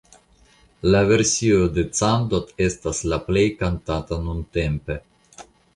[0.95, 5.03] La versio de Candot estas la plej kantata nuntempe.